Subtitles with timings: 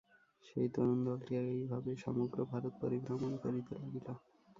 [0.45, 4.07] সেই তরুণদলটি এইভাবে সমগ্র ভারত পরিভ্রমণ করিতে লাগিল।